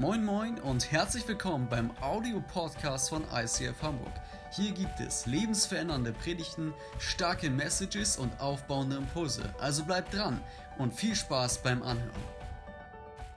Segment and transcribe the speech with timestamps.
[0.00, 4.14] Moin Moin und herzlich willkommen beim Audio-Podcast von ICF Hamburg.
[4.50, 9.54] Hier gibt es lebensverändernde Predigten, starke Messages und aufbauende Impulse.
[9.60, 10.42] Also bleibt dran
[10.78, 12.24] und viel Spaß beim Anhören.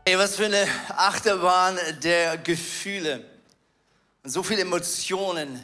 [0.07, 3.25] Hey, was für eine Achterbahn der Gefühle.
[4.23, 5.59] So viele Emotionen,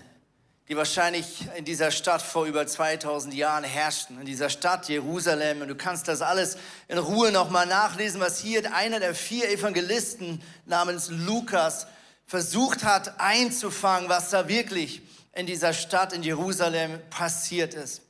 [0.69, 5.63] die wahrscheinlich in dieser Stadt vor über 2000 Jahren herrschten, in dieser Stadt Jerusalem.
[5.63, 6.57] Und du kannst das alles
[6.87, 11.87] in Ruhe nochmal nachlesen, was hier einer der vier Evangelisten namens Lukas
[12.27, 15.01] versucht hat einzufangen, was da wirklich
[15.33, 18.03] in dieser Stadt in Jerusalem passiert ist.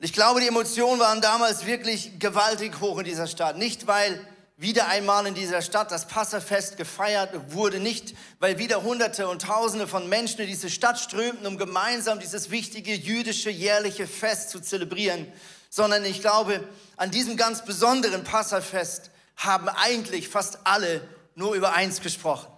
[0.00, 3.56] Ich glaube, die Emotionen waren damals wirklich gewaltig hoch in dieser Stadt.
[3.56, 4.18] Nicht, weil
[4.58, 9.86] wieder einmal in dieser Stadt das Passafest gefeiert wurde, nicht weil wieder Hunderte und Tausende
[9.86, 15.30] von Menschen in diese Stadt strömten, um gemeinsam dieses wichtige jüdische jährliche Fest zu zelebrieren,
[15.68, 16.66] sondern ich glaube,
[16.96, 22.50] an diesem ganz besonderen Passafest haben eigentlich fast alle nur über eins gesprochen.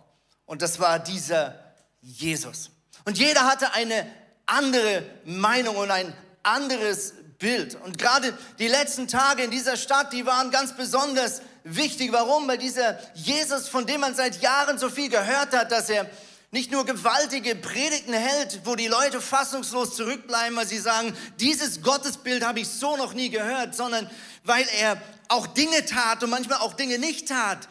[0.46, 1.58] Und das war dieser
[2.00, 2.70] Jesus.
[3.04, 4.06] Und jeder hatte eine
[4.46, 6.14] andere Meinung und ein
[6.44, 7.76] anderes Bild.
[7.84, 11.42] Und gerade die letzten Tage in dieser Stadt, die waren ganz besonders
[11.76, 12.12] wichtig.
[12.12, 12.48] Warum?
[12.48, 16.08] Weil dieser Jesus, von dem man seit Jahren so viel gehört hat, dass er
[16.50, 22.44] nicht nur gewaltige Predigten hält, wo die Leute fassungslos zurückbleiben, weil sie sagen, dieses Gottesbild
[22.44, 24.10] habe ich so noch nie gehört, sondern
[24.44, 27.68] weil er auch Dinge tat und manchmal auch Dinge nicht tat,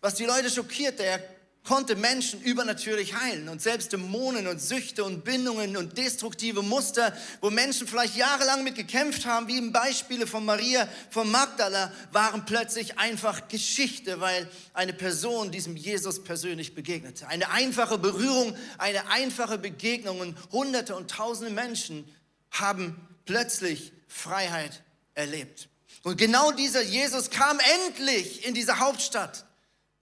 [0.00, 1.02] was die Leute schockierte.
[1.02, 1.20] Er
[1.64, 7.50] konnte Menschen übernatürlich heilen und selbst Dämonen und Süchte und Bindungen und destruktive Muster, wo
[7.50, 12.98] Menschen vielleicht jahrelang mit gekämpft haben, wie im Beispiele von Maria von Magdala, waren plötzlich
[12.98, 17.28] einfach Geschichte, weil eine Person diesem Jesus persönlich begegnete.
[17.28, 22.04] Eine einfache Berührung, eine einfache Begegnung und hunderte und tausende Menschen
[22.50, 24.82] haben plötzlich Freiheit
[25.14, 25.68] erlebt.
[26.02, 29.44] Und genau dieser Jesus kam endlich in diese Hauptstadt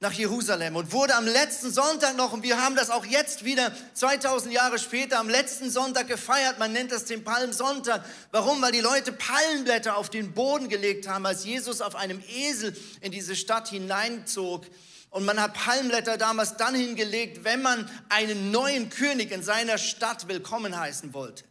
[0.01, 3.73] nach Jerusalem und wurde am letzten Sonntag noch, und wir haben das auch jetzt wieder
[3.95, 6.61] 2000 Jahre später am letzten Sonntag gefeiert.
[6.61, 8.05] Man nennt das den Palmsonntag.
[8.31, 8.63] Warum?
[8.63, 13.11] Weil die Leute Palmblätter auf den Boden gelegt haben, als Jesus auf einem Esel in
[13.11, 14.67] diese Stadt hineinzog.
[15.11, 20.29] Und man hat Palmblätter damals dann hingelegt, wenn man einen neuen König in seiner Stadt
[20.29, 21.43] willkommen heißen wollte.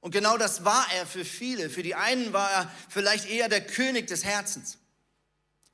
[0.00, 1.70] Und genau das war er für viele.
[1.70, 4.76] Für die einen war er vielleicht eher der König des Herzens.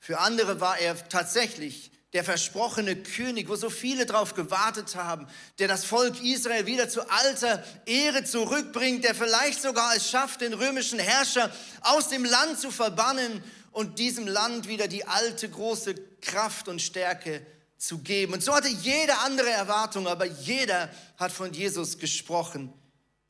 [0.00, 5.28] Für andere war er tatsächlich der versprochene König, wo so viele drauf gewartet haben,
[5.58, 10.54] der das Volk Israel wieder zu alter Ehre zurückbringt, der vielleicht sogar es schafft, den
[10.54, 11.52] römischen Herrscher
[11.82, 17.46] aus dem Land zu verbannen und diesem Land wieder die alte große Kraft und Stärke
[17.76, 18.32] zu geben.
[18.32, 22.72] Und so hatte jeder andere Erwartung, aber jeder hat von Jesus gesprochen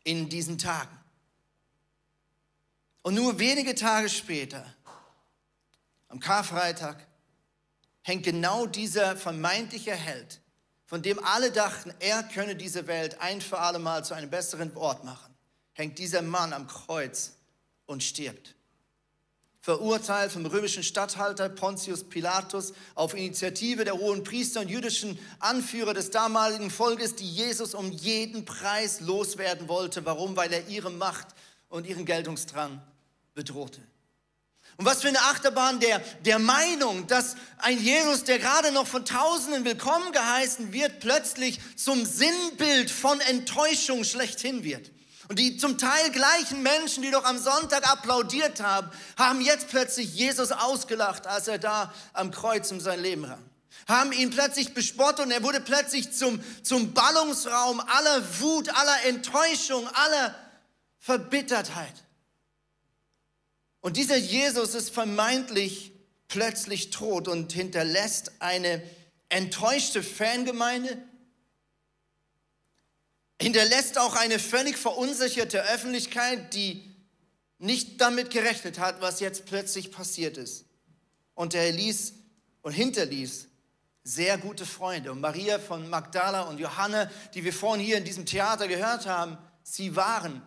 [0.04, 0.96] in diesen Tagen.
[3.02, 4.64] Und nur wenige Tage später
[6.10, 7.06] am Karfreitag
[8.02, 10.40] hängt genau dieser vermeintliche Held,
[10.84, 14.76] von dem alle dachten, er könne diese Welt ein für alle Mal zu einem besseren
[14.76, 15.32] Ort machen,
[15.72, 17.34] hängt dieser Mann am Kreuz
[17.86, 18.56] und stirbt.
[19.60, 26.10] Verurteilt vom römischen Statthalter Pontius Pilatus auf Initiative der hohen Priester und jüdischen Anführer des
[26.10, 30.04] damaligen Volkes, die Jesus um jeden Preis loswerden wollte.
[30.06, 30.34] Warum?
[30.34, 31.28] Weil er ihre Macht
[31.68, 32.80] und ihren Geltungsdrang
[33.34, 33.80] bedrohte.
[34.80, 39.04] Und was für eine Achterbahn der, der Meinung, dass ein Jesus, der gerade noch von
[39.04, 44.90] Tausenden willkommen geheißen wird, plötzlich zum Sinnbild von Enttäuschung schlechthin wird.
[45.28, 50.14] Und die zum Teil gleichen Menschen, die doch am Sonntag applaudiert haben, haben jetzt plötzlich
[50.14, 53.44] Jesus ausgelacht, als er da am Kreuz um sein Leben rang.
[53.86, 59.86] Haben ihn plötzlich bespottet und er wurde plötzlich zum, zum Ballungsraum aller Wut, aller Enttäuschung,
[59.88, 60.34] aller
[61.00, 61.92] Verbittertheit.
[63.80, 65.92] Und dieser Jesus ist vermeintlich
[66.28, 68.82] plötzlich tot und hinterlässt eine
[69.28, 70.98] enttäuschte Fangemeinde,
[73.40, 76.84] hinterlässt auch eine völlig verunsicherte Öffentlichkeit, die
[77.58, 80.64] nicht damit gerechnet hat, was jetzt plötzlich passiert ist.
[81.34, 82.14] Und er ließ
[82.62, 83.48] und hinterließ
[84.02, 85.12] sehr gute Freunde.
[85.12, 89.38] Und Maria von Magdala und Johanna, die wir vorhin hier in diesem Theater gehört haben,
[89.62, 90.42] sie waren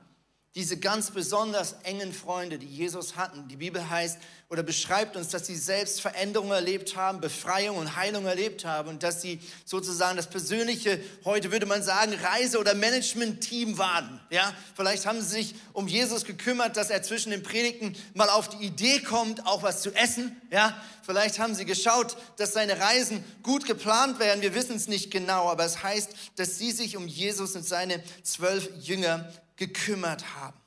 [0.56, 3.48] diese ganz besonders engen Freunde, die Jesus hatten.
[3.48, 4.20] Die Bibel heißt
[4.50, 9.02] oder beschreibt uns, dass sie selbst Veränderungen erlebt haben, Befreiung und Heilung erlebt haben und
[9.02, 14.20] dass sie sozusagen das persönliche, heute würde man sagen, Reise- oder Management-Team waren.
[14.30, 18.48] Ja, vielleicht haben sie sich um Jesus gekümmert, dass er zwischen den Predigten mal auf
[18.48, 20.40] die Idee kommt, auch was zu essen.
[20.52, 24.44] Ja, vielleicht haben sie geschaut, dass seine Reisen gut geplant werden.
[24.44, 28.04] Wir wissen es nicht genau, aber es heißt, dass sie sich um Jesus und seine
[28.22, 30.60] zwölf Jünger gekümmert haben.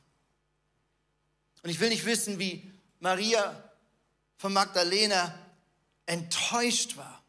[1.62, 3.70] Und ich will nicht wissen, wie Maria
[4.36, 5.34] von Magdalena
[6.06, 7.22] enttäuscht war.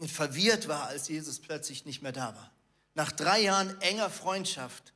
[0.00, 2.50] und verwirrt war, als Jesus plötzlich nicht mehr da war.
[2.94, 4.94] Nach drei Jahren enger Freundschaft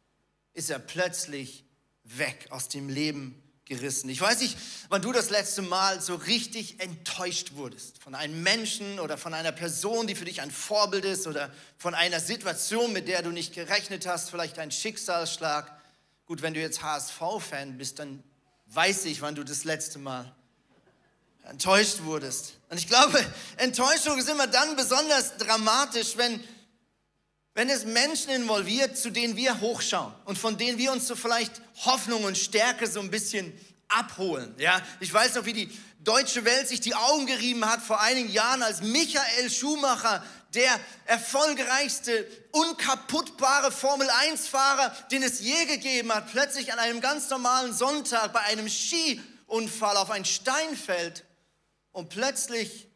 [0.54, 1.64] ist er plötzlich
[2.04, 4.10] weg aus dem Leben gerissen.
[4.10, 4.56] Ich weiß nicht,
[4.88, 9.52] wann du das letzte Mal so richtig enttäuscht wurdest von einem Menschen oder von einer
[9.52, 13.54] Person, die für dich ein Vorbild ist oder von einer Situation, mit der du nicht
[13.54, 15.70] gerechnet hast, vielleicht ein Schicksalsschlag.
[16.26, 18.22] Gut, wenn du jetzt HSV-Fan bist, dann
[18.66, 20.34] weiß ich, wann du das letzte Mal
[21.44, 22.54] enttäuscht wurdest.
[22.70, 23.24] Und ich glaube,
[23.56, 26.42] Enttäuschung ist immer dann besonders dramatisch, wenn,
[27.54, 31.62] wenn es Menschen involviert, zu denen wir hochschauen und von denen wir uns so vielleicht
[31.84, 33.52] Hoffnung und Stärke so ein bisschen
[33.88, 34.54] abholen.
[34.58, 38.30] Ja, ich weiß noch, wie die deutsche Welt sich die Augen gerieben hat vor einigen
[38.30, 40.22] Jahren, als Michael Schumacher,
[40.54, 48.32] der erfolgreichste, unkaputtbare Formel-1-Fahrer, den es je gegeben hat, plötzlich an einem ganz normalen Sonntag
[48.32, 51.24] bei einem Skiunfall auf ein Stein fällt
[51.92, 52.88] und plötzlich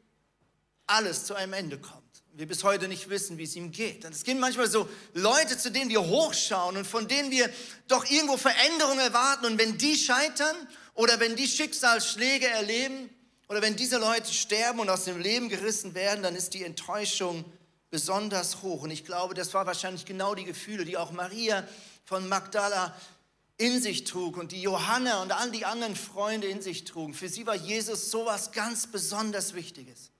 [0.87, 1.98] alles zu einem Ende kommt.
[2.39, 4.05] Wir bis heute nicht wissen, wie es ihm geht.
[4.05, 7.51] Und es gibt manchmal so Leute, zu denen wir hochschauen und von denen wir
[7.89, 9.47] doch irgendwo Veränderungen erwarten.
[9.47, 10.55] Und wenn die scheitern
[10.95, 13.11] oder wenn die Schicksalsschläge erleben
[13.49, 17.45] oder wenn diese Leute sterben und aus dem Leben gerissen werden, dann ist die Enttäuschung
[17.91, 18.83] besonders hoch.
[18.83, 21.67] Und ich glaube, das war wahrscheinlich genau die Gefühle, die auch Maria
[22.05, 22.97] von Magdala
[23.57, 27.15] in sich trug und die Johanna und all die anderen Freunde in sich trugen.
[27.15, 30.13] Für sie war Jesus so was ganz besonders Wichtiges.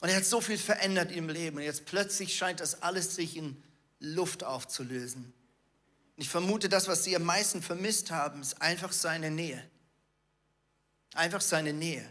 [0.00, 1.56] Und er hat so viel verändert im Leben.
[1.56, 3.62] Und jetzt plötzlich scheint das alles sich in
[3.98, 5.24] Luft aufzulösen.
[5.24, 9.62] Und ich vermute, das, was sie am meisten vermisst haben, ist einfach seine Nähe.
[11.14, 12.06] Einfach seine Nähe.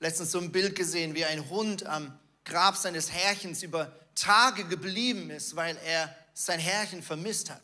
[0.00, 5.30] Letztens so ein Bild gesehen, wie ein Hund am Grab seines Herrchens über Tage geblieben
[5.30, 7.62] ist, weil er sein Herrchen vermisst hat.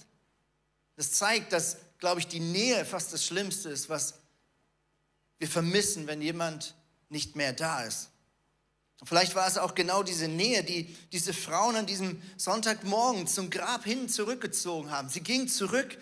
[0.97, 4.15] Das zeigt, dass, glaube ich, die Nähe fast das Schlimmste ist, was
[5.39, 6.75] wir vermissen, wenn jemand
[7.09, 8.12] nicht mehr da ist.
[9.05, 13.85] Vielleicht war es auch genau diese Nähe, die diese Frauen an diesem Sonntagmorgen zum Grab
[13.85, 15.09] hin zurückgezogen haben.
[15.09, 15.99] Sie gingen zurück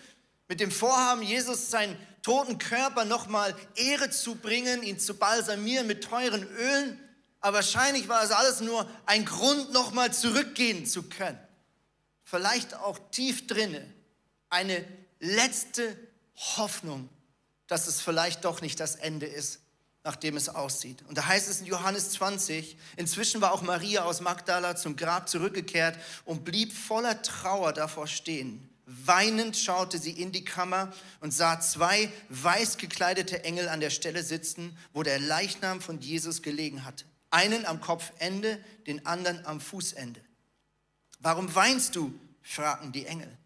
[0.47, 6.03] mit dem Vorhaben, Jesus seinen toten Körper nochmal Ehre zu bringen, ihn zu balsamieren mit
[6.03, 6.99] teuren Ölen.
[7.39, 11.39] Aber wahrscheinlich war es alles nur ein Grund, nochmal zurückgehen zu können.
[12.23, 13.83] Vielleicht auch tief drinne
[14.49, 14.85] eine
[15.19, 15.97] letzte
[16.57, 17.09] Hoffnung,
[17.67, 19.59] dass es vielleicht doch nicht das Ende ist,
[20.03, 21.03] nachdem es aussieht.
[21.07, 25.29] Und da heißt es in Johannes 20, inzwischen war auch Maria aus Magdala zum Grab
[25.29, 28.67] zurückgekehrt und blieb voller Trauer davor stehen.
[28.85, 34.23] Weinend schaute sie in die Kammer und sah zwei weiß gekleidete Engel an der Stelle
[34.23, 37.05] sitzen, wo der Leichnam von Jesus gelegen hatte.
[37.29, 40.19] Einen am Kopfende, den anderen am Fußende.
[41.19, 42.13] Warum weinst du?
[42.41, 43.37] fragten die Engel.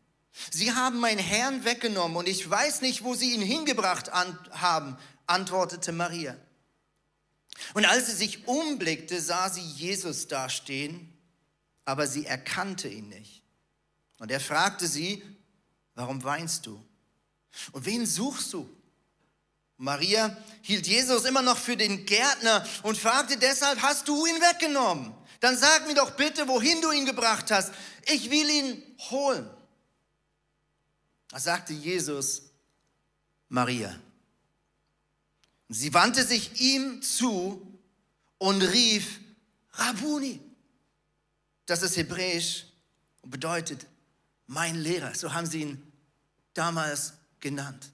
[0.51, 5.91] Sie haben meinen Herrn weggenommen und ich weiß nicht, wo sie ihn hingebracht haben, antwortete
[5.91, 6.37] Maria.
[7.73, 11.13] Und als sie sich umblickte, sah sie Jesus dastehen,
[11.85, 13.43] aber sie erkannte ihn nicht.
[14.17, 15.23] Und er fragte sie,
[15.93, 16.83] warum weinst du?
[17.71, 18.69] Und wen suchst du?
[19.77, 25.13] Maria hielt Jesus immer noch für den Gärtner und fragte deshalb, hast du ihn weggenommen?
[25.41, 27.73] Dann sag mir doch bitte, wohin du ihn gebracht hast.
[28.05, 29.49] Ich will ihn holen.
[31.29, 32.43] Da sagte Jesus,
[33.49, 33.93] Maria.
[35.69, 37.65] Sie wandte sich ihm zu
[38.37, 39.19] und rief,
[39.73, 40.39] Rabuni.
[41.65, 42.65] Das ist hebräisch
[43.21, 43.85] und bedeutet
[44.47, 45.15] mein Lehrer.
[45.15, 45.91] So haben sie ihn
[46.53, 47.89] damals genannt.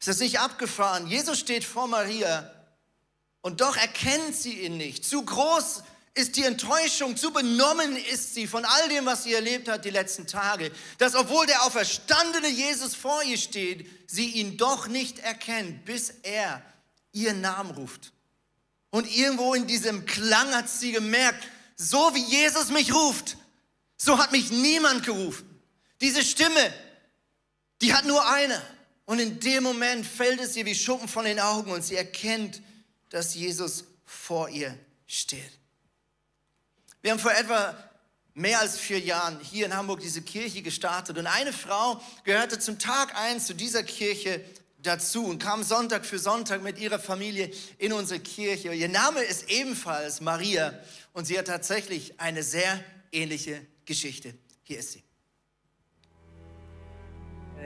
[0.00, 1.06] Ist das nicht abgefahren?
[1.06, 2.52] Jesus steht vor Maria
[3.40, 5.04] und doch erkennt sie ihn nicht.
[5.04, 5.82] Zu groß
[6.18, 9.90] ist die Enttäuschung, zu benommen ist sie von all dem, was sie erlebt hat die
[9.90, 15.84] letzten Tage, dass obwohl der auferstandene Jesus vor ihr steht, sie ihn doch nicht erkennt,
[15.84, 16.60] bis er
[17.12, 18.12] ihren Namen ruft.
[18.90, 21.46] Und irgendwo in diesem Klang hat sie gemerkt,
[21.76, 23.36] so wie Jesus mich ruft,
[23.96, 25.48] so hat mich niemand gerufen.
[26.00, 26.74] Diese Stimme,
[27.80, 28.60] die hat nur eine.
[29.04, 32.60] Und in dem Moment fällt es ihr wie Schuppen von den Augen und sie erkennt,
[33.08, 35.57] dass Jesus vor ihr steht.
[37.08, 37.74] Wir haben vor etwa
[38.34, 42.78] mehr als vier Jahren hier in Hamburg diese Kirche gestartet und eine Frau gehörte zum
[42.78, 44.44] Tag eins zu dieser Kirche
[44.82, 48.74] dazu und kam Sonntag für Sonntag mit ihrer Familie in unsere Kirche.
[48.74, 50.78] Ihr Name ist ebenfalls Maria
[51.14, 52.78] und sie hat tatsächlich eine sehr
[53.10, 54.34] ähnliche Geschichte.
[54.62, 55.04] Hier ist sie.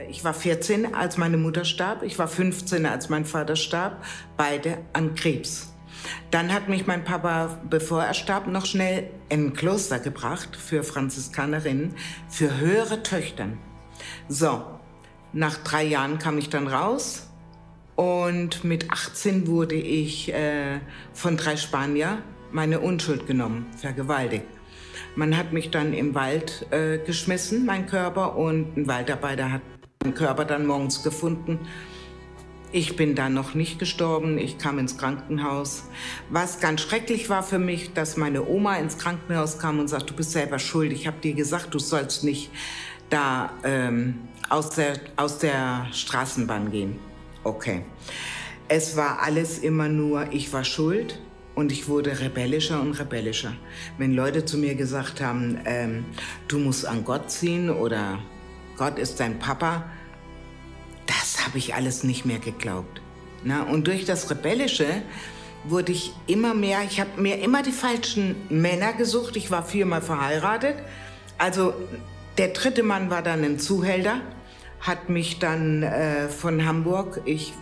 [0.09, 2.03] Ich war 14, als meine Mutter starb.
[2.03, 4.05] Ich war 15, als mein Vater starb.
[4.37, 5.72] Beide an Krebs.
[6.31, 10.83] Dann hat mich mein Papa, bevor er starb, noch schnell in ein Kloster gebracht für
[10.83, 11.95] Franziskanerinnen,
[12.29, 13.57] für höhere Töchtern.
[14.27, 14.63] So,
[15.31, 17.29] nach drei Jahren kam ich dann raus
[17.95, 20.79] und mit 18 wurde ich äh,
[21.13, 22.19] von drei Spanier
[22.51, 24.45] meine Unschuld genommen, vergewaltigt.
[25.15, 29.61] Man hat mich dann im Wald äh, geschmissen, mein Körper, und ein Waldarbeiter hat
[30.03, 31.59] meinen Körper dann morgens gefunden.
[32.75, 35.83] Ich bin dann noch nicht gestorben, ich kam ins Krankenhaus.
[36.31, 40.15] Was ganz schrecklich war für mich, dass meine Oma ins Krankenhaus kam und sagt, du
[40.15, 42.49] bist selber schuld, ich habe dir gesagt, du sollst nicht
[43.11, 46.95] da ähm, aus, der, aus der Straßenbahn gehen.
[47.43, 47.85] Okay.
[48.67, 51.21] Es war alles immer nur, ich war schuld
[51.53, 53.53] und ich wurde rebellischer und rebellischer.
[53.99, 56.05] Wenn Leute zu mir gesagt haben, ähm,
[56.47, 58.17] du musst an Gott ziehen oder
[58.77, 59.85] Gott ist dein Papa,
[61.53, 62.99] habe ich alles nicht mehr geglaubt.
[63.43, 64.87] Na, und durch das Rebellische
[65.65, 69.35] wurde ich immer mehr, ich habe mir immer die falschen Männer gesucht.
[69.35, 70.77] Ich war viermal verheiratet.
[71.37, 71.75] Also
[72.39, 74.21] der dritte Mann war dann ein Zuhälter,
[74.79, 77.53] hat mich dann äh, von Hamburg, ich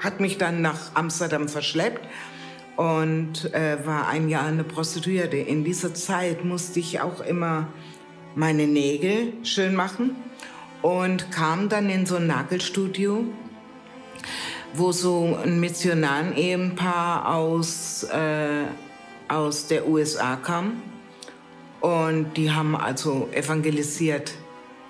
[0.00, 2.04] hat mich dann nach Amsterdam verschleppt
[2.74, 5.36] und äh, war ein Jahr eine Prostituierte.
[5.36, 7.68] In dieser Zeit musste ich auch immer
[8.34, 10.16] meine Nägel schön machen
[10.82, 13.24] und kam dann in so ein Nagelstudio,
[14.74, 18.64] wo so ein Missionaren-Ehepaar aus, äh,
[19.28, 20.82] aus der USA kam.
[21.80, 24.32] Und die haben also evangelisiert,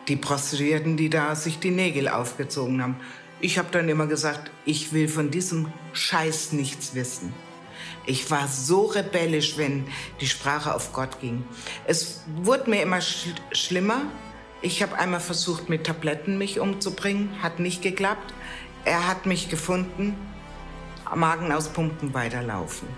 [0.09, 2.97] die Prostituierten, die da sich die Nägel aufgezogen haben.
[3.40, 7.33] Ich habe dann immer gesagt, ich will von diesem Scheiß nichts wissen.
[8.07, 9.87] Ich war so rebellisch, wenn
[10.21, 11.45] die Sprache auf Gott ging.
[11.87, 14.00] Es wurde mir immer sch schlimmer.
[14.60, 18.34] Ich habe einmal versucht, mit Tabletten mich umzubringen, hat nicht geklappt.
[18.84, 20.16] Er hat mich gefunden,
[21.14, 22.88] Magen aus Pumpen weiterlaufen.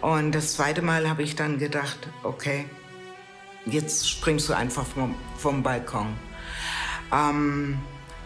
[0.00, 2.64] Und das zweite Mal habe ich dann gedacht, okay,
[3.66, 6.08] jetzt springst du einfach vom, vom Balkon.
[7.12, 7.78] Ähm,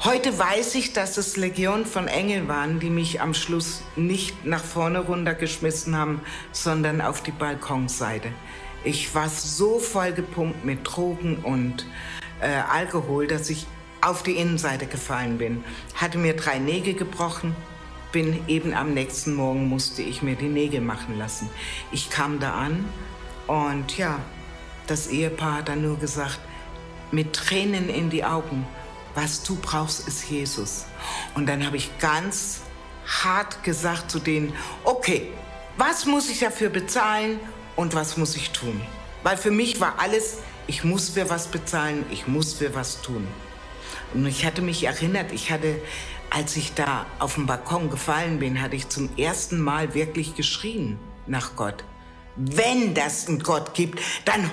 [0.02, 4.62] Heute weiß ich, dass es Legion von Engeln waren, die mich am Schluss nicht nach
[4.62, 6.20] vorne runtergeschmissen haben,
[6.52, 8.28] sondern auf die Balkonseite.
[8.82, 11.86] Ich war so vollgepumpt mit Drogen und
[12.44, 13.66] äh, Alkohol, dass ich
[14.00, 15.64] auf die Innenseite gefallen bin.
[15.94, 17.56] Hatte mir drei Nägel gebrochen,
[18.12, 21.48] bin eben am nächsten Morgen musste ich mir die Nägel machen lassen.
[21.90, 22.84] Ich kam da an
[23.46, 24.20] und ja,
[24.86, 26.38] das Ehepaar hat dann nur gesagt,
[27.10, 28.66] mit Tränen in die Augen,
[29.14, 30.86] was du brauchst, ist Jesus.
[31.34, 32.60] Und dann habe ich ganz
[33.06, 34.52] hart gesagt zu denen,
[34.84, 35.28] okay,
[35.76, 37.40] was muss ich dafür bezahlen
[37.76, 38.80] und was muss ich tun?
[39.22, 43.26] Weil für mich war alles, ich muss für was bezahlen, ich muss für was tun.
[44.12, 45.80] Und ich hatte mich erinnert, ich hatte,
[46.30, 50.98] als ich da auf dem Balkon gefallen bin, hatte ich zum ersten Mal wirklich geschrien
[51.26, 51.84] nach Gott.
[52.36, 54.50] Wenn das einen Gott gibt, dann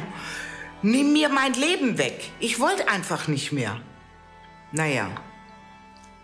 [0.81, 2.31] nimm mir mein Leben weg.
[2.39, 3.79] Ich wollte einfach nicht mehr.
[4.71, 5.09] Naja,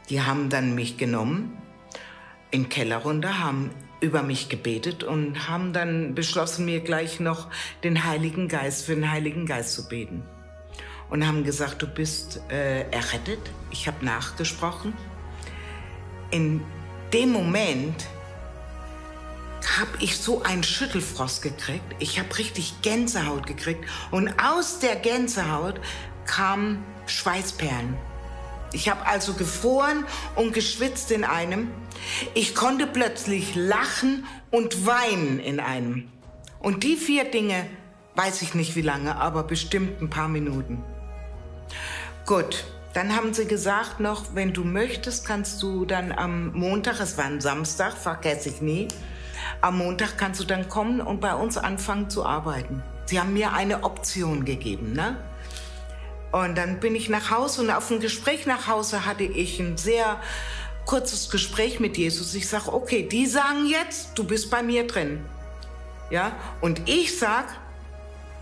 [0.09, 1.57] die haben dann mich genommen,
[2.51, 7.47] in den Keller runter, haben über mich gebetet und haben dann beschlossen, mir gleich noch
[7.83, 10.23] den Heiligen Geist, für den Heiligen Geist zu beten.
[11.09, 13.39] Und haben gesagt, du bist äh, errettet.
[13.71, 14.93] Ich habe nachgesprochen.
[16.31, 16.61] In
[17.13, 18.07] dem Moment
[19.79, 21.95] habe ich so einen Schüttelfrost gekriegt.
[21.99, 23.85] Ich habe richtig Gänsehaut gekriegt.
[24.11, 25.79] Und aus der Gänsehaut
[26.25, 27.97] kamen Schweißperlen.
[28.73, 30.05] Ich habe also gefroren
[30.35, 31.71] und geschwitzt in einem.
[32.33, 36.09] Ich konnte plötzlich lachen und weinen in einem.
[36.59, 37.65] Und die vier Dinge
[38.15, 40.83] weiß ich nicht wie lange, aber bestimmt ein paar Minuten.
[42.25, 47.17] Gut, dann haben sie gesagt noch, wenn du möchtest, kannst du dann am Montag, es
[47.17, 48.87] war ein Samstag, vergesse ich nie,
[49.61, 52.81] am Montag kannst du dann kommen und bei uns anfangen zu arbeiten.
[53.05, 55.15] Sie haben mir eine Option gegeben, ne?
[56.31, 59.77] Und dann bin ich nach Hause und auf dem Gespräch nach Hause hatte ich ein
[59.77, 60.19] sehr
[60.85, 62.33] kurzes Gespräch mit Jesus.
[62.35, 65.23] Ich sage, okay, die sagen jetzt, du bist bei mir drin.
[66.09, 66.31] Ja,
[66.61, 67.45] und ich sag,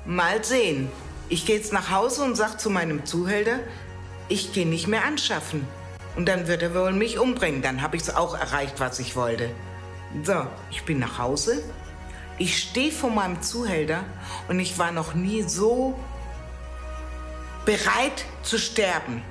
[0.06, 0.90] mal sehen.
[1.30, 3.60] Ich gehe jetzt nach Hause und sage zu meinem Zuhälter,
[4.30, 5.68] ich gehe nicht mehr anschaffen.
[6.16, 7.62] Und dann wird er wohl mich umbringen.
[7.62, 9.50] Dann habe ich es auch erreicht, was ich wollte.
[10.24, 11.64] So, ich bin nach Hause.
[12.38, 14.04] Ich stehe vor meinem Zuhälter
[14.48, 15.98] und ich war noch nie so
[17.66, 19.24] bereit zu sterben.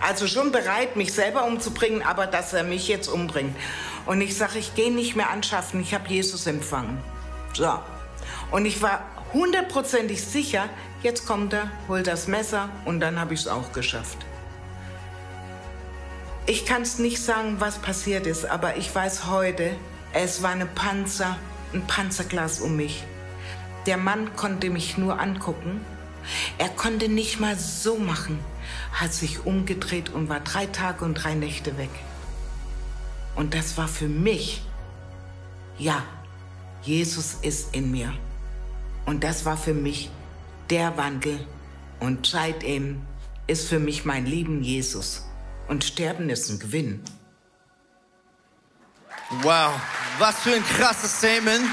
[0.00, 3.56] Also schon bereit, mich selber umzubringen, aber dass er mich jetzt umbringt.
[4.06, 6.98] Und ich sage, ich gehe nicht mehr anschaffen, ich habe Jesus empfangen.
[7.52, 7.78] So.
[8.50, 10.68] Und ich war hundertprozentig sicher,
[11.02, 14.18] jetzt kommt er, holt das Messer und dann habe ich es auch geschafft.
[16.46, 19.70] Ich kann es nicht sagen, was passiert ist, aber ich weiß heute,
[20.12, 21.36] es war eine Panzer,
[21.72, 23.04] ein Panzerglas um mich.
[23.86, 25.80] Der Mann konnte mich nur angucken
[26.58, 28.38] er konnte nicht mal so machen,
[28.92, 31.90] hat sich umgedreht und war drei Tage und drei Nächte weg.
[33.34, 34.62] Und das war für mich,
[35.78, 36.02] ja,
[36.82, 38.12] Jesus ist in mir.
[39.06, 40.10] Und das war für mich
[40.70, 41.46] der Wandel.
[42.00, 43.02] Und seitdem
[43.46, 45.26] ist für mich mein Leben Jesus.
[45.68, 47.02] Und Sterben ist ein Gewinn.
[49.42, 49.80] Wow,
[50.18, 51.64] was für ein krasses Statement.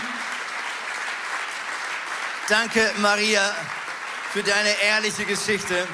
[2.47, 3.53] Danke, Maria,
[4.31, 5.87] für deine ehrliche Geschichte.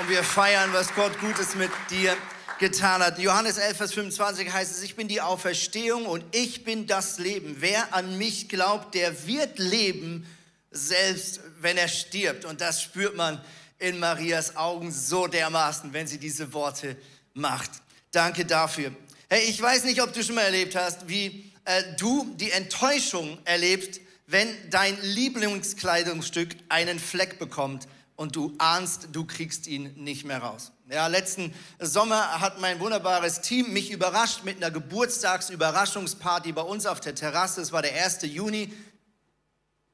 [0.00, 2.16] Und wir feiern, was Gott Gutes mit dir
[2.58, 3.18] getan hat.
[3.18, 7.56] Johannes 11, Vers 25 heißt es, ich bin die Auferstehung und ich bin das Leben.
[7.58, 10.26] Wer an mich glaubt, der wird leben,
[10.70, 12.46] selbst wenn er stirbt.
[12.46, 13.38] Und das spürt man
[13.78, 16.96] in Marias Augen so dermaßen, wenn sie diese Worte
[17.34, 17.70] macht.
[18.12, 18.92] Danke dafür.
[19.28, 23.38] Hey, ich weiß nicht, ob du schon mal erlebt hast, wie äh, du die Enttäuschung
[23.44, 24.00] erlebst,
[24.32, 27.86] wenn dein Lieblingskleidungsstück einen Fleck bekommt
[28.16, 30.72] und du ahnst, du kriegst ihn nicht mehr raus.
[30.90, 37.00] Ja, letzten Sommer hat mein wunderbares Team mich überrascht mit einer Geburtstagsüberraschungsparty bei uns auf
[37.00, 37.60] der Terrasse.
[37.60, 38.22] Es war der 1.
[38.22, 38.72] Juni.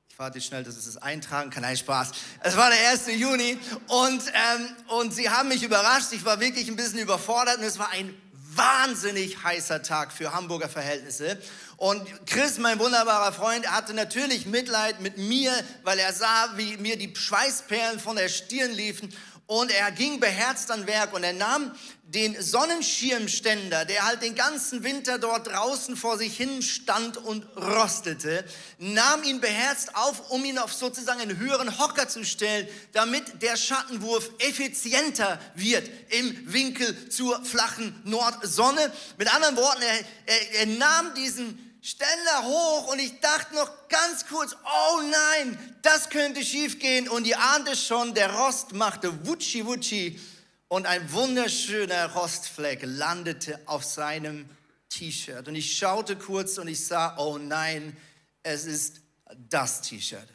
[0.08, 1.62] Ich warte schnell, dass es das eintragen kann.
[1.62, 2.12] Nein, Spaß.
[2.40, 3.08] Es war der 1.
[3.08, 6.12] Juni und, ähm, und sie haben mich überrascht.
[6.12, 8.14] Ich war wirklich ein bisschen überfordert und es war ein
[8.58, 11.38] wahnsinnig heißer Tag für Hamburger Verhältnisse.
[11.76, 15.52] Und Chris, mein wunderbarer Freund, hatte natürlich Mitleid mit mir,
[15.84, 19.14] weil er sah, wie mir die Schweißperlen von der Stirn liefen.
[19.48, 24.84] Und er ging beherzt an Werk und er nahm den Sonnenschirmständer, der halt den ganzen
[24.84, 28.44] Winter dort draußen vor sich hin stand und rostete,
[28.78, 33.56] nahm ihn beherzt auf, um ihn auf sozusagen einen höheren Hocker zu stellen, damit der
[33.56, 38.92] Schattenwurf effizienter wird im Winkel zur flachen Nordsonne.
[39.16, 44.26] Mit anderen Worten, er, er, er nahm diesen Ständer hoch und ich dachte noch ganz
[44.26, 49.64] kurz, oh nein, das könnte schiefgehen und ihr ahnt es schon, der Rost machte wutschi
[49.64, 50.20] wutschi.
[50.68, 54.44] Und ein wunderschöner Rostfleck landete auf seinem
[54.90, 55.48] T-Shirt.
[55.48, 57.96] Und ich schaute kurz und ich sah, oh nein,
[58.42, 59.00] es ist
[59.48, 60.28] das T-Shirt.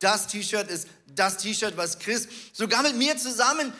[0.00, 3.72] Das T-Shirt ist das T-Shirt, was Chris sogar mit mir zusammen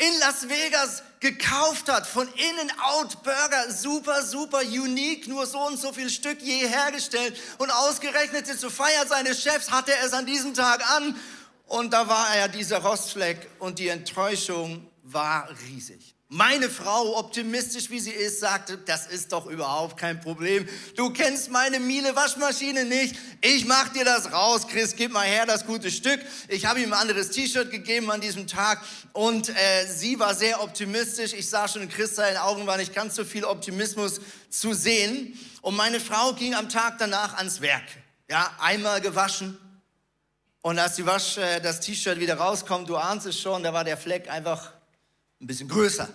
[0.00, 5.78] in Las Vegas gekauft hat, von innen out Burger, super, super unique, nur so und
[5.78, 7.38] so viel Stück je hergestellt.
[7.58, 11.14] Und ausgerechnet zur Feier seines Chefs hatte er es an diesem Tag an.
[11.66, 16.14] Und da war er dieser Rostfleck und die Enttäuschung war riesig.
[16.32, 20.64] Meine Frau, optimistisch wie sie ist, sagte, das ist doch überhaupt kein Problem.
[20.94, 23.16] Du kennst meine Miele Waschmaschine nicht.
[23.40, 26.20] Ich mach dir das raus, Chris, gib mal her das gute Stück.
[26.46, 28.80] Ich habe ihm ein anderes T-Shirt gegeben an diesem Tag
[29.12, 31.32] und äh, sie war sehr optimistisch.
[31.32, 35.36] Ich sah schon in Chris seinen Augen war nicht ganz so viel Optimismus zu sehen.
[35.62, 37.82] Und meine Frau ging am Tag danach ans Werk.
[38.30, 39.58] Ja, einmal gewaschen.
[40.62, 43.82] Und als die Wasch, äh, das T-Shirt wieder rauskommt, du ahnst es schon, da war
[43.82, 44.74] der Fleck einfach
[45.40, 46.08] ein bisschen größer.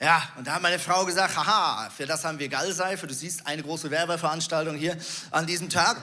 [0.00, 3.06] Ja, und da hat meine Frau gesagt, haha, für das haben wir Gallseife.
[3.06, 4.96] Du siehst eine große Werbeveranstaltung hier
[5.30, 6.02] an diesem Tag.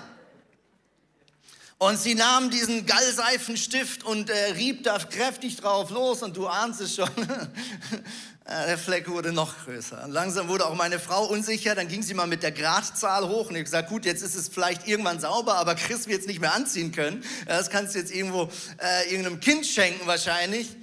[1.80, 6.82] Und sie nahm diesen Gallseifenstift und äh, rieb da kräftig drauf los und du ahnst
[6.82, 7.10] es schon.
[8.46, 10.04] der Fleck wurde noch größer.
[10.04, 11.76] Und langsam wurde auch meine Frau unsicher.
[11.76, 14.50] Dann ging sie mal mit der Gradzahl hoch und ich gesagt, gut, jetzt ist es
[14.50, 17.24] vielleicht irgendwann sauber, aber Chris wird es nicht mehr anziehen können.
[17.46, 20.76] Das kannst du jetzt irgendwo äh, irgendeinem Kind schenken wahrscheinlich.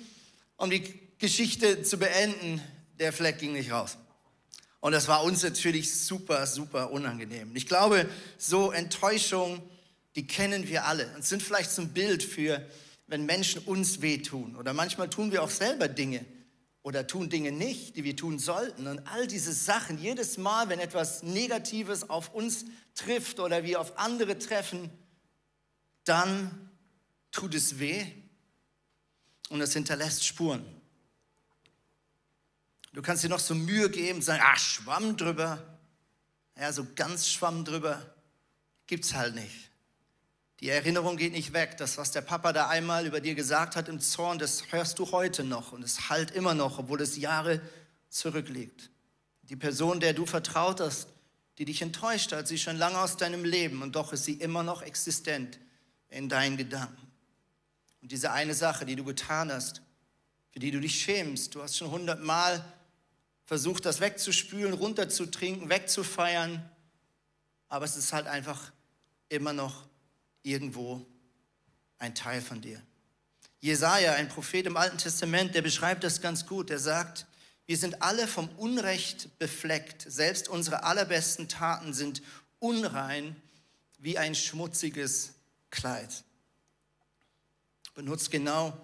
[0.57, 2.61] Um die Geschichte zu beenden,
[2.99, 3.97] der Fleck ging nicht raus.
[4.81, 7.55] Und das war uns natürlich super, super unangenehm.
[7.57, 9.63] Ich glaube, so Enttäuschung,
[10.15, 12.65] die kennen wir alle und sind vielleicht zum Bild für,
[13.07, 14.57] wenn Menschen uns wehtun.
[14.57, 16.25] Oder manchmal tun wir auch selber Dinge
[16.83, 18.87] oder tun Dinge nicht, die wir tun sollten.
[18.87, 23.99] Und all diese Sachen, jedes Mal, wenn etwas Negatives auf uns trifft oder wir auf
[23.99, 24.91] andere treffen,
[26.05, 26.71] dann
[27.33, 28.07] tut es weh
[29.49, 30.76] und es hinterlässt Spuren.
[32.97, 35.63] Du kannst dir noch so Mühe geben, sagen, ach, Schwamm drüber.
[36.59, 38.03] Ja, so ganz Schwamm drüber
[38.87, 39.71] gibt's halt nicht.
[40.61, 41.77] Die Erinnerung geht nicht weg.
[41.77, 45.13] Das, was der Papa da einmal über dir gesagt hat im Zorn, das hörst du
[45.13, 47.61] heute noch und es halt immer noch, obwohl es Jahre
[48.09, 48.89] zurückliegt.
[49.43, 51.09] Die Person, der du vertraut hast,
[51.59, 54.37] die dich enttäuscht hat, sie ist schon lange aus deinem Leben und doch ist sie
[54.41, 55.59] immer noch existent
[56.09, 57.13] in deinen Gedanken.
[58.01, 59.83] Und diese eine Sache, die du getan hast,
[60.51, 62.65] für die du dich schämst, du hast schon hundertmal
[63.47, 66.69] versucht, das wegzuspülen, runterzutrinken, wegzufeiern.
[67.69, 68.73] Aber es ist halt einfach
[69.29, 69.87] immer noch
[70.43, 71.07] irgendwo
[71.99, 72.83] ein Teil von dir.
[73.61, 76.71] Jesaja, ein Prophet im Alten Testament, der beschreibt das ganz gut.
[76.71, 77.27] Der sagt,
[77.67, 80.05] wir sind alle vom Unrecht befleckt.
[80.07, 82.23] Selbst unsere allerbesten Taten sind
[82.59, 83.35] unrein
[83.99, 85.35] wie ein schmutziges
[85.71, 86.25] Kleid.
[87.95, 88.79] Benutzt genau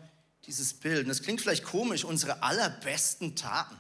[0.46, 1.03] dieses Bild.
[1.03, 3.77] Und das klingt vielleicht komisch, unsere allerbesten Taten.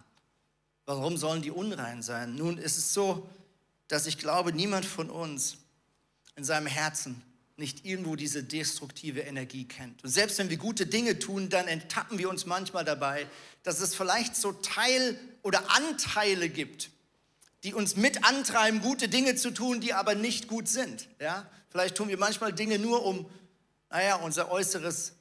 [0.84, 2.34] Warum sollen die unrein sein?
[2.34, 3.28] Nun ist es so,
[3.88, 5.58] dass ich glaube, niemand von uns
[6.34, 7.22] in seinem Herzen
[7.56, 10.02] nicht irgendwo diese destruktive Energie kennt.
[10.02, 13.28] Und selbst wenn wir gute Dinge tun, dann enttappen wir uns manchmal dabei,
[13.62, 16.90] dass es vielleicht so Teil oder Anteile gibt,
[17.62, 21.06] die uns mit antreiben, gute Dinge zu tun, die aber nicht gut sind.
[21.20, 21.46] Ja?
[21.68, 23.26] Vielleicht tun wir manchmal Dinge nur, um,
[23.90, 25.12] naja, unser äußeres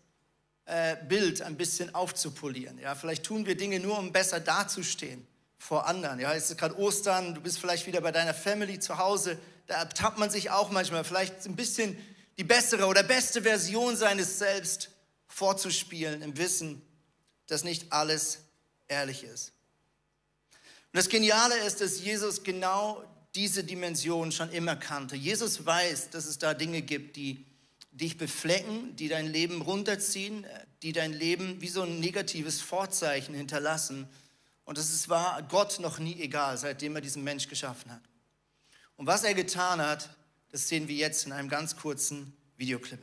[0.65, 2.80] äh, Bild ein bisschen aufzupolieren.
[2.80, 2.95] Ja?
[2.95, 5.28] Vielleicht tun wir Dinge nur, um besser dazustehen
[5.62, 6.19] vor anderen.
[6.19, 9.38] Ja, es ist gerade Ostern, du bist vielleicht wieder bei deiner Family zu Hause.
[9.67, 11.95] Da ertappt man sich auch manchmal, vielleicht ein bisschen
[12.39, 14.89] die bessere oder beste Version seines Selbst
[15.28, 16.82] vorzuspielen, im Wissen,
[17.45, 18.39] dass nicht alles
[18.88, 19.52] ehrlich ist.
[20.52, 23.04] Und das Geniale ist, dass Jesus genau
[23.36, 25.15] diese Dimension schon immer kannte.
[25.15, 27.45] Jesus weiß, dass es da Dinge gibt, die
[27.91, 30.43] dich beflecken, die dein Leben runterziehen,
[30.82, 34.10] die dein Leben wie so ein negatives Vorzeichen hinterlassen.
[34.71, 38.03] Und es war Gott noch nie egal, seitdem er diesen Mensch geschaffen hat.
[38.95, 40.15] Und was er getan hat,
[40.49, 43.01] das sehen wir jetzt in einem ganz kurzen Videoclip.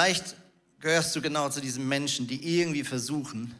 [0.00, 0.34] Vielleicht
[0.78, 3.54] gehörst du genau zu diesen Menschen, die irgendwie versuchen,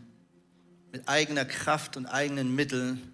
[0.90, 3.12] mit eigener Kraft und eigenen Mitteln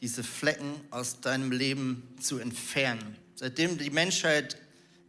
[0.00, 3.16] diese Flecken aus deinem Leben zu entfernen.
[3.34, 4.56] Seitdem die Menschheit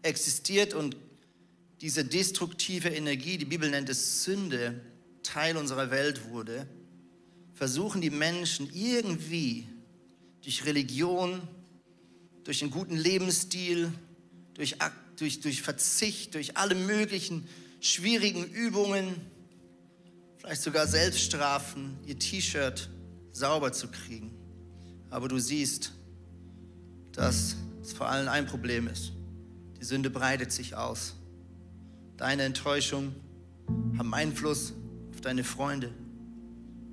[0.02, 0.98] existiert und
[1.82, 4.82] diese destruktive Energie, die Bibel nennt es Sünde,
[5.22, 6.66] Teil unserer Welt wurde,
[7.54, 9.68] versuchen die Menschen irgendwie
[10.42, 11.48] durch Religion,
[12.44, 13.94] durch einen guten Lebensstil,
[14.56, 14.82] durch
[15.18, 17.48] durch, durch Verzicht, durch alle möglichen
[17.80, 19.16] schwierigen Übungen,
[20.38, 22.90] vielleicht sogar Selbststrafen, ihr T-Shirt
[23.32, 24.32] sauber zu kriegen.
[25.10, 25.94] Aber du siehst,
[27.12, 29.14] dass es vor allem ein Problem ist.
[29.80, 31.16] Die Sünde breitet sich aus.
[32.18, 33.16] Deine Enttäuschung
[33.98, 34.74] haben Einfluss
[35.12, 35.92] auf deine Freunde.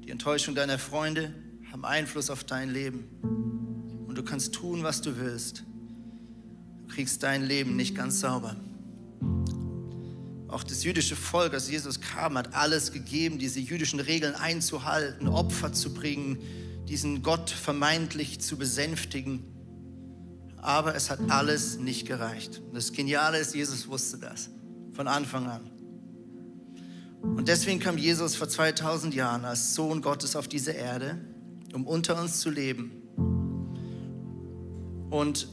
[0.05, 1.35] Die Enttäuschung deiner Freunde
[1.71, 3.05] haben Einfluss auf dein Leben.
[4.07, 5.65] Und du kannst tun, was du willst
[6.89, 8.57] kriegst dein Leben nicht ganz sauber.
[10.49, 15.73] Auch das jüdische Volk, als Jesus kam, hat alles gegeben, diese jüdischen Regeln einzuhalten, Opfer
[15.75, 16.39] zu bringen,
[16.89, 19.45] diesen Gott vermeintlich zu besänftigen.
[20.57, 22.63] Aber es hat alles nicht gereicht.
[22.73, 24.49] Das Geniale ist, Jesus wusste das
[24.95, 25.71] von Anfang an.
[27.23, 31.19] Und deswegen kam Jesus vor 2000 Jahren als Sohn Gottes auf diese Erde,
[31.75, 32.91] um unter uns zu leben.
[35.11, 35.49] Und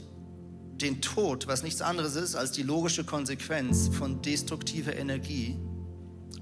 [0.80, 5.56] den Tod, was nichts anderes ist als die logische Konsequenz von destruktiver Energie,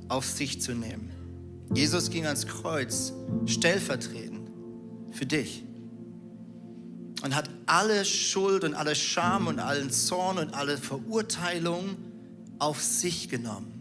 [0.08, 1.10] auf sich zu nehmen.
[1.72, 3.12] Jesus ging ans Kreuz
[3.46, 4.50] stellvertretend
[5.12, 5.64] für dich
[7.22, 11.96] und hat alle Schuld und alle Scham und allen Zorn und alle Verurteilung
[12.58, 13.80] auf sich genommen.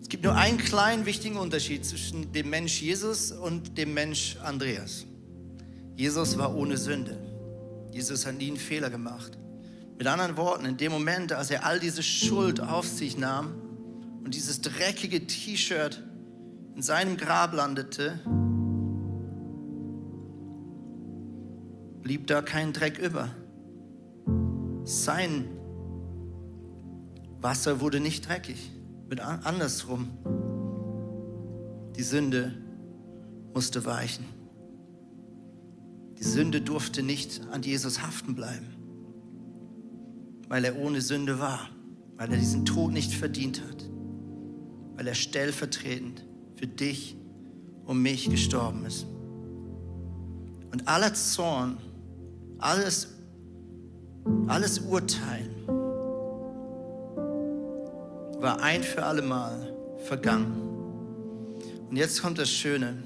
[0.00, 5.06] Es gibt nur einen kleinen wichtigen Unterschied zwischen dem Mensch Jesus und dem Mensch Andreas.
[5.96, 7.31] Jesus war ohne Sünde.
[7.92, 9.38] Jesus hat nie einen Fehler gemacht.
[9.98, 13.54] Mit anderen Worten, in dem Moment, als er all diese Schuld auf sich nahm
[14.24, 16.02] und dieses dreckige T-Shirt
[16.74, 18.18] in seinem Grab landete,
[22.02, 23.28] blieb da kein Dreck über.
[24.84, 25.48] Sein
[27.40, 28.72] Wasser wurde nicht dreckig.
[29.08, 30.08] Mit andersrum.
[31.96, 32.54] Die Sünde
[33.52, 34.41] musste weichen.
[36.22, 38.68] Die Sünde durfte nicht an Jesus haften bleiben,
[40.46, 41.68] weil er ohne Sünde war,
[42.16, 43.90] weil er diesen Tod nicht verdient hat,
[44.94, 47.16] weil er stellvertretend für dich
[47.86, 49.04] und mich gestorben ist.
[50.70, 51.78] Und aller Zorn,
[52.58, 53.08] alles,
[54.46, 55.50] alles Urteilen
[58.40, 60.52] war ein für alle Mal vergangen.
[61.90, 63.02] Und jetzt kommt das Schöne.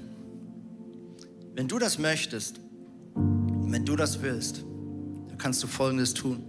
[1.55, 2.61] Wenn du das möchtest,
[3.71, 4.63] wenn du das willst,
[5.27, 6.43] dann kannst du Folgendes tun.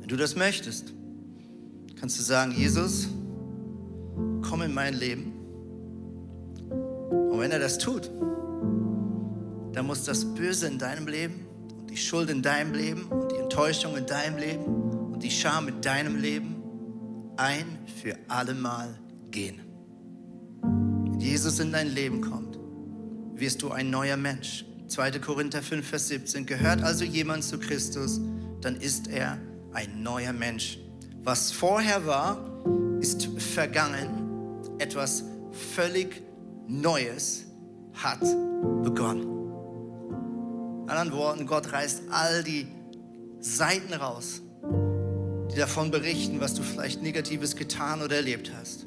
[0.00, 0.94] Wenn du das möchtest,
[2.00, 3.08] kannst du sagen, Jesus,
[4.40, 5.32] komm in mein Leben.
[6.70, 8.10] Und wenn er das tut,
[9.72, 11.46] dann muss das Böse in deinem Leben
[11.78, 14.64] und die Schuld in deinem Leben und die Enttäuschung in deinem Leben
[15.12, 16.62] und die Scham in deinem Leben
[17.36, 18.98] ein für allemal
[19.30, 19.60] gehen.
[20.62, 22.58] Wenn Jesus in dein Leben kommt,
[23.34, 24.64] wirst du ein neuer Mensch.
[24.88, 25.18] 2.
[25.18, 26.46] Korinther 5, Vers 17.
[26.46, 28.20] Gehört also jemand zu Christus,
[28.62, 29.38] dann ist er
[29.72, 30.78] ein neuer Mensch.
[31.22, 32.38] Was vorher war,
[33.00, 34.60] ist vergangen.
[34.78, 35.24] Etwas
[35.74, 36.22] völlig
[36.66, 37.44] Neues
[37.92, 38.20] hat
[38.82, 39.24] begonnen.
[40.84, 42.66] In anderen Worten, Gott reißt all die
[43.38, 44.42] Seiten raus,
[45.52, 48.86] die davon berichten, was du vielleicht Negatives getan oder erlebt hast.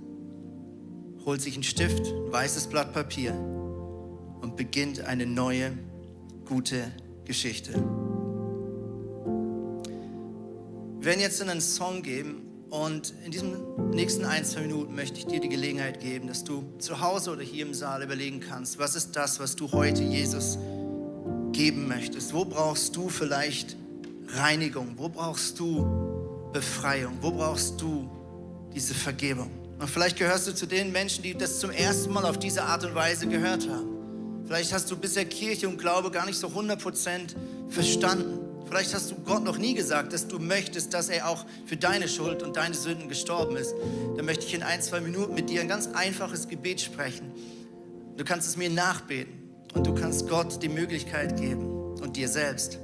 [1.26, 3.34] Holt sich einen Stift, ein weißes Blatt Papier
[4.41, 5.78] und beginnt eine neue,
[6.46, 6.91] gute
[7.26, 7.74] Geschichte.
[11.04, 15.20] Wir werden jetzt in einen Song geben und in diesen nächsten ein, zwei Minuten möchte
[15.20, 18.80] ich dir die Gelegenheit geben, dass du zu Hause oder hier im Saal überlegen kannst,
[18.80, 20.58] was ist das, was du heute Jesus
[21.52, 22.34] geben möchtest?
[22.34, 23.76] Wo brauchst du vielleicht
[24.30, 24.94] Reinigung?
[24.96, 27.18] Wo brauchst du Befreiung?
[27.20, 28.10] Wo brauchst du
[28.74, 29.52] diese Vergebung?
[29.80, 32.86] Und vielleicht gehörst du zu den Menschen, die das zum ersten Mal auf diese Art
[32.86, 34.46] und Weise gehört haben.
[34.46, 37.36] Vielleicht hast du bisher Kirche und Glaube gar nicht so 100%
[37.68, 38.42] verstanden.
[38.65, 42.08] Vielleicht hast du Gott noch nie gesagt, dass du möchtest, dass er auch für deine
[42.08, 43.73] Schuld und deine Sünden gestorben ist.
[44.15, 47.32] Dann möchte ich in ein, zwei Minuten mit dir ein ganz einfaches Gebet sprechen.
[48.17, 49.34] Du kannst es mir nachbeten
[49.73, 52.80] und du kannst Gott die Möglichkeit geben und dir selbst,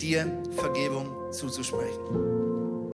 [0.00, 2.49] dir Vergebung zuzusprechen.